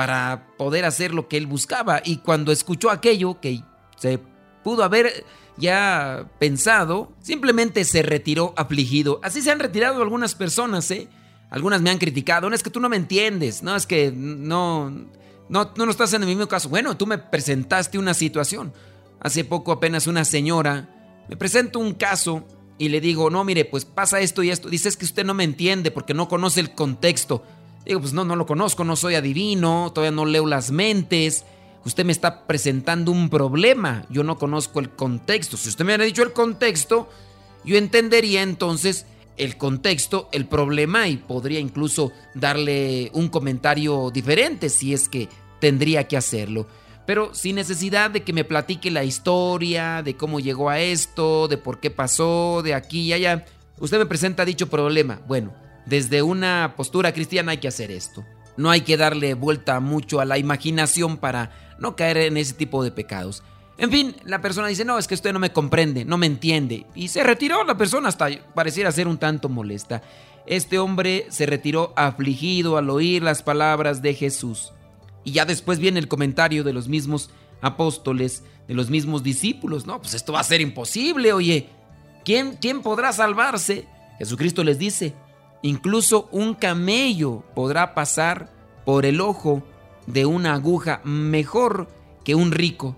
para 0.00 0.46
poder 0.56 0.86
hacer 0.86 1.12
lo 1.12 1.28
que 1.28 1.36
él 1.36 1.46
buscaba. 1.46 2.00
Y 2.02 2.16
cuando 2.20 2.52
escuchó 2.52 2.88
aquello 2.88 3.38
que 3.38 3.62
se 3.98 4.18
pudo 4.64 4.82
haber 4.82 5.26
ya 5.58 6.26
pensado, 6.38 7.12
simplemente 7.20 7.84
se 7.84 8.00
retiró 8.00 8.54
afligido. 8.56 9.20
Así 9.22 9.42
se 9.42 9.50
han 9.50 9.58
retirado 9.58 10.00
algunas 10.00 10.34
personas, 10.34 10.90
¿eh? 10.90 11.10
Algunas 11.50 11.82
me 11.82 11.90
han 11.90 11.98
criticado, 11.98 12.48
no 12.48 12.56
es 12.56 12.62
que 12.62 12.70
tú 12.70 12.80
no 12.80 12.88
me 12.88 12.96
entiendes, 12.96 13.62
no 13.62 13.76
es 13.76 13.84
que 13.84 14.10
no, 14.10 14.88
no, 15.50 15.70
no 15.76 15.90
estás 15.90 16.14
en 16.14 16.22
el 16.22 16.28
mismo 16.28 16.48
caso. 16.48 16.70
Bueno, 16.70 16.96
tú 16.96 17.06
me 17.06 17.18
presentaste 17.18 17.98
una 17.98 18.14
situación. 18.14 18.72
Hace 19.20 19.44
poco 19.44 19.70
apenas 19.70 20.06
una 20.06 20.24
señora 20.24 20.88
me 21.28 21.36
presenta 21.36 21.78
un 21.78 21.92
caso 21.92 22.46
y 22.78 22.88
le 22.88 23.02
digo, 23.02 23.28
no, 23.28 23.44
mire, 23.44 23.66
pues 23.66 23.84
pasa 23.84 24.20
esto 24.20 24.42
y 24.42 24.48
esto. 24.48 24.70
Dice, 24.70 24.88
es 24.88 24.96
que 24.96 25.04
usted 25.04 25.26
no 25.26 25.34
me 25.34 25.44
entiende 25.44 25.90
porque 25.90 26.14
no 26.14 26.26
conoce 26.26 26.60
el 26.60 26.74
contexto. 26.74 27.44
Digo, 27.84 28.00
pues 28.00 28.12
no, 28.12 28.24
no 28.24 28.36
lo 28.36 28.46
conozco, 28.46 28.84
no 28.84 28.96
soy 28.96 29.14
adivino, 29.14 29.90
todavía 29.92 30.14
no 30.14 30.26
leo 30.26 30.46
las 30.46 30.70
mentes. 30.70 31.44
Usted 31.84 32.04
me 32.04 32.12
está 32.12 32.46
presentando 32.46 33.10
un 33.10 33.30
problema, 33.30 34.04
yo 34.10 34.22
no 34.22 34.38
conozco 34.38 34.80
el 34.80 34.90
contexto. 34.90 35.56
Si 35.56 35.70
usted 35.70 35.84
me 35.84 35.90
hubiera 35.90 36.04
dicho 36.04 36.22
el 36.22 36.32
contexto, 36.32 37.08
yo 37.64 37.76
entendería 37.76 38.42
entonces 38.42 39.06
el 39.38 39.56
contexto, 39.56 40.28
el 40.32 40.46
problema 40.46 41.08
y 41.08 41.16
podría 41.16 41.60
incluso 41.60 42.12
darle 42.34 43.10
un 43.14 43.28
comentario 43.28 44.10
diferente 44.10 44.68
si 44.68 44.92
es 44.92 45.08
que 45.08 45.28
tendría 45.60 46.06
que 46.06 46.18
hacerlo. 46.18 46.66
Pero 47.06 47.34
sin 47.34 47.56
necesidad 47.56 48.10
de 48.10 48.22
que 48.22 48.34
me 48.34 48.44
platique 48.44 48.90
la 48.90 49.04
historia, 49.04 50.02
de 50.02 50.16
cómo 50.16 50.38
llegó 50.38 50.68
a 50.68 50.80
esto, 50.80 51.48
de 51.48 51.56
por 51.56 51.80
qué 51.80 51.90
pasó, 51.90 52.60
de 52.62 52.74
aquí 52.74 53.00
y 53.00 53.12
allá. 53.14 53.46
Usted 53.78 53.98
me 53.98 54.06
presenta 54.06 54.44
dicho 54.44 54.68
problema. 54.68 55.20
Bueno, 55.26 55.54
desde 55.90 56.22
una 56.22 56.74
postura 56.76 57.12
cristiana 57.12 57.50
hay 57.50 57.58
que 57.58 57.66
hacer 57.66 57.90
esto. 57.90 58.24
No 58.56 58.70
hay 58.70 58.82
que 58.82 58.96
darle 58.96 59.34
vuelta 59.34 59.80
mucho 59.80 60.20
a 60.20 60.24
la 60.24 60.38
imaginación 60.38 61.16
para 61.16 61.50
no 61.80 61.96
caer 61.96 62.18
en 62.18 62.36
ese 62.36 62.54
tipo 62.54 62.84
de 62.84 62.92
pecados. 62.92 63.42
En 63.76 63.90
fin, 63.90 64.14
la 64.24 64.40
persona 64.40 64.68
dice, 64.68 64.84
no, 64.84 64.98
es 64.98 65.08
que 65.08 65.14
usted 65.14 65.32
no 65.32 65.40
me 65.40 65.52
comprende, 65.52 66.04
no 66.04 66.16
me 66.16 66.26
entiende. 66.26 66.86
Y 66.94 67.08
se 67.08 67.24
retiró 67.24 67.64
la 67.64 67.76
persona 67.76 68.08
hasta 68.08 68.28
pareciera 68.54 68.92
ser 68.92 69.08
un 69.08 69.18
tanto 69.18 69.48
molesta. 69.48 70.00
Este 70.46 70.78
hombre 70.78 71.26
se 71.30 71.46
retiró 71.46 71.92
afligido 71.96 72.76
al 72.76 72.88
oír 72.88 73.24
las 73.24 73.42
palabras 73.42 74.00
de 74.00 74.14
Jesús. 74.14 74.72
Y 75.24 75.32
ya 75.32 75.44
después 75.44 75.80
viene 75.80 75.98
el 75.98 76.06
comentario 76.06 76.62
de 76.62 76.72
los 76.72 76.86
mismos 76.86 77.30
apóstoles, 77.62 78.44
de 78.68 78.74
los 78.74 78.90
mismos 78.90 79.24
discípulos. 79.24 79.86
No, 79.86 80.00
pues 80.00 80.14
esto 80.14 80.34
va 80.34 80.40
a 80.40 80.44
ser 80.44 80.60
imposible, 80.60 81.32
oye. 81.32 81.68
¿Quién, 82.24 82.58
quién 82.60 82.80
podrá 82.80 83.12
salvarse? 83.12 83.88
Jesucristo 84.18 84.62
les 84.62 84.78
dice, 84.78 85.14
Incluso 85.62 86.28
un 86.32 86.54
camello 86.54 87.42
podrá 87.54 87.94
pasar 87.94 88.50
por 88.84 89.04
el 89.04 89.20
ojo 89.20 89.62
de 90.06 90.26
una 90.26 90.54
aguja 90.54 91.00
mejor 91.04 91.88
que 92.24 92.34
un 92.34 92.50
rico. 92.50 92.96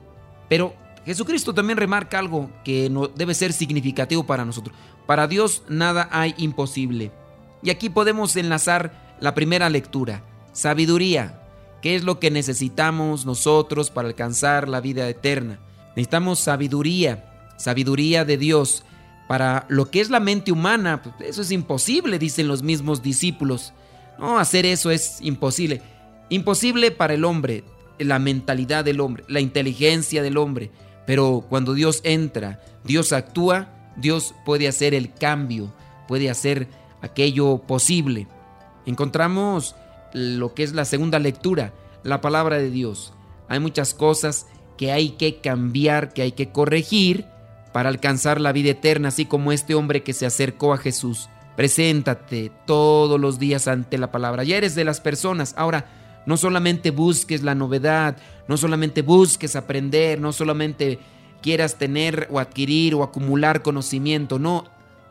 Pero 0.48 0.74
Jesucristo 1.04 1.54
también 1.54 1.78
remarca 1.78 2.18
algo 2.18 2.50
que 2.64 2.88
no 2.88 3.08
debe 3.08 3.34
ser 3.34 3.52
significativo 3.52 4.24
para 4.24 4.44
nosotros. 4.44 4.76
Para 5.06 5.26
Dios 5.26 5.62
nada 5.68 6.08
hay 6.12 6.34
imposible. 6.38 7.10
Y 7.62 7.70
aquí 7.70 7.90
podemos 7.90 8.36
enlazar 8.36 9.16
la 9.20 9.34
primera 9.34 9.68
lectura. 9.68 10.24
Sabiduría. 10.52 11.38
¿Qué 11.80 11.96
es 11.96 12.04
lo 12.04 12.20
que 12.20 12.30
necesitamos 12.30 13.26
nosotros 13.26 13.90
para 13.90 14.06
alcanzar 14.06 14.68
la 14.68 14.80
vida 14.80 15.08
eterna? 15.08 15.58
Necesitamos 15.96 16.38
sabiduría, 16.38 17.52
sabiduría 17.56 18.24
de 18.24 18.36
Dios 18.36 18.84
para 19.28 19.66
lo 19.68 19.90
que 19.90 20.00
es 20.00 20.10
la 20.10 20.20
mente 20.20 20.52
humana, 20.52 21.02
pues, 21.02 21.14
eso 21.20 21.42
es 21.42 21.50
imposible, 21.50 22.18
dicen 22.18 22.48
los 22.48 22.62
mismos 22.62 23.02
discípulos. 23.02 23.72
No, 24.18 24.38
hacer 24.38 24.66
eso 24.66 24.90
es 24.90 25.18
imposible. 25.20 25.82
Imposible 26.28 26.90
para 26.90 27.14
el 27.14 27.24
hombre, 27.24 27.64
la 27.98 28.18
mentalidad 28.18 28.84
del 28.84 29.00
hombre, 29.00 29.24
la 29.28 29.40
inteligencia 29.40 30.22
del 30.22 30.36
hombre. 30.36 30.70
Pero 31.06 31.44
cuando 31.48 31.74
Dios 31.74 32.00
entra, 32.04 32.60
Dios 32.84 33.12
actúa, 33.12 33.68
Dios 33.96 34.34
puede 34.44 34.68
hacer 34.68 34.94
el 34.94 35.12
cambio, 35.12 35.72
puede 36.08 36.30
hacer 36.30 36.68
aquello 37.00 37.58
posible. 37.58 38.28
Encontramos 38.86 39.74
lo 40.12 40.54
que 40.54 40.62
es 40.62 40.72
la 40.72 40.84
segunda 40.84 41.18
lectura, 41.18 41.72
la 42.02 42.20
palabra 42.20 42.58
de 42.58 42.70
Dios. 42.70 43.12
Hay 43.48 43.60
muchas 43.60 43.94
cosas 43.94 44.46
que 44.76 44.92
hay 44.92 45.10
que 45.10 45.40
cambiar, 45.40 46.12
que 46.12 46.22
hay 46.22 46.32
que 46.32 46.50
corregir 46.50 47.26
para 47.72 47.88
alcanzar 47.88 48.40
la 48.40 48.52
vida 48.52 48.70
eterna, 48.70 49.08
así 49.08 49.24
como 49.24 49.52
este 49.52 49.74
hombre 49.74 50.02
que 50.02 50.12
se 50.12 50.26
acercó 50.26 50.72
a 50.72 50.78
Jesús. 50.78 51.28
Preséntate 51.56 52.50
todos 52.66 53.20
los 53.20 53.38
días 53.38 53.68
ante 53.68 53.98
la 53.98 54.10
palabra. 54.10 54.44
Ya 54.44 54.56
eres 54.56 54.74
de 54.74 54.84
las 54.84 55.00
personas. 55.00 55.54
Ahora, 55.56 55.86
no 56.26 56.36
solamente 56.36 56.90
busques 56.90 57.42
la 57.42 57.54
novedad, 57.54 58.16
no 58.48 58.56
solamente 58.56 59.02
busques 59.02 59.56
aprender, 59.56 60.20
no 60.20 60.32
solamente 60.32 60.98
quieras 61.42 61.76
tener 61.76 62.28
o 62.30 62.38
adquirir 62.38 62.94
o 62.94 63.02
acumular 63.02 63.62
conocimiento, 63.62 64.38
no, 64.38 64.64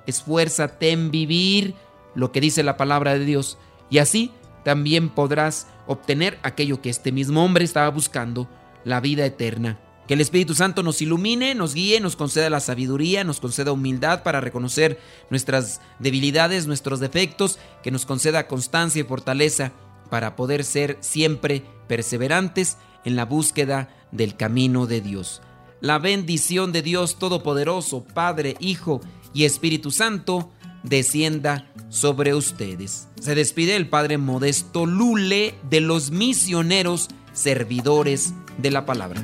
esfuérzate 0.07 0.91
en 0.91 1.11
vivir 1.11 1.75
lo 2.15 2.31
que 2.31 2.41
dice 2.41 2.63
la 2.63 2.77
palabra 2.77 3.13
de 3.13 3.25
Dios 3.25 3.57
y 3.89 3.99
así 3.99 4.31
también 4.63 5.09
podrás 5.09 5.67
obtener 5.87 6.39
aquello 6.43 6.81
que 6.81 6.89
este 6.89 7.11
mismo 7.11 7.43
hombre 7.43 7.65
estaba 7.65 7.89
buscando, 7.89 8.47
la 8.83 8.99
vida 8.99 9.25
eterna. 9.25 9.79
Que 10.07 10.15
el 10.15 10.21
Espíritu 10.21 10.55
Santo 10.55 10.83
nos 10.83 11.01
ilumine, 11.01 11.55
nos 11.55 11.73
guíe, 11.73 11.99
nos 11.99 12.15
conceda 12.15 12.49
la 12.49 12.59
sabiduría, 12.59 13.23
nos 13.23 13.39
conceda 13.39 13.71
humildad 13.71 14.23
para 14.23 14.41
reconocer 14.41 14.99
nuestras 15.29 15.81
debilidades, 15.99 16.67
nuestros 16.67 16.99
defectos, 16.99 17.59
que 17.83 17.91
nos 17.91 18.05
conceda 18.05 18.47
constancia 18.47 19.01
y 19.01 19.05
fortaleza 19.05 19.71
para 20.09 20.35
poder 20.35 20.63
ser 20.63 20.97
siempre 20.99 21.63
perseverantes 21.87 22.77
en 23.05 23.15
la 23.15 23.25
búsqueda 23.25 23.89
del 24.11 24.35
camino 24.35 24.87
de 24.87 25.01
Dios. 25.01 25.41
La 25.79 25.97
bendición 25.97 26.71
de 26.71 26.81
Dios 26.81 27.17
Todopoderoso, 27.17 28.03
Padre, 28.03 28.55
Hijo 28.59 29.01
y 29.33 29.45
Espíritu 29.45 29.91
Santo, 29.91 30.51
descienda 30.83 31.71
sobre 31.89 32.33
ustedes. 32.33 33.07
Se 33.19 33.35
despide 33.35 33.75
el 33.75 33.89
Padre 33.89 34.17
Modesto 34.17 34.85
Lule 34.85 35.55
de 35.69 35.81
los 35.81 36.11
misioneros 36.11 37.09
servidores 37.33 38.33
de 38.57 38.71
la 38.71 38.85
palabra. 38.85 39.23